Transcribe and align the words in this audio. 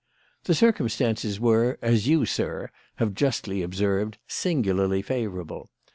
"The 0.45 0.55
circumstances 0.55 1.39
were, 1.39 1.77
as 1.83 2.07
you, 2.07 2.25
sir, 2.25 2.71
have 2.95 3.13
justly 3.13 3.61
observed, 3.61 4.17
singularly 4.27 5.03
favourable. 5.03 5.69